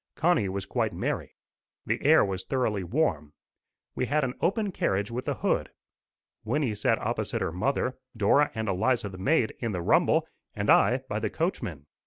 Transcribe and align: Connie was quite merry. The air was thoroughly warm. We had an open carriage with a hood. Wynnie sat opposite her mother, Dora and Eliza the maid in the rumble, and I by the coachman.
Connie 0.15 0.49
was 0.49 0.65
quite 0.65 0.93
merry. 0.93 1.35
The 1.85 2.03
air 2.03 2.25
was 2.25 2.43
thoroughly 2.43 2.83
warm. 2.83 3.33
We 3.93 4.07
had 4.07 4.23
an 4.23 4.33
open 4.41 4.71
carriage 4.71 5.11
with 5.11 5.27
a 5.27 5.35
hood. 5.35 5.69
Wynnie 6.43 6.73
sat 6.73 6.97
opposite 6.97 7.41
her 7.43 7.51
mother, 7.51 7.95
Dora 8.17 8.49
and 8.55 8.67
Eliza 8.67 9.09
the 9.09 9.19
maid 9.19 9.53
in 9.59 9.73
the 9.73 9.81
rumble, 9.83 10.25
and 10.55 10.71
I 10.71 11.03
by 11.07 11.19
the 11.19 11.29
coachman. 11.29 11.85